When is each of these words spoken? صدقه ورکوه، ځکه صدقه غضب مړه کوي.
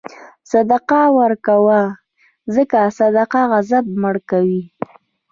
صدقه 0.51 1.01
ورکوه، 1.19 1.81
ځکه 2.55 2.79
صدقه 2.99 3.41
غضب 3.51 3.85
مړه 4.01 4.21
کوي. 4.29 4.63